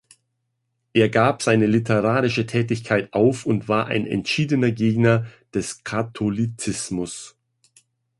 [0.93, 7.37] Er gab seine literarische Tätigkeit auf und war ein entschiedener Gegner des Katholizismus.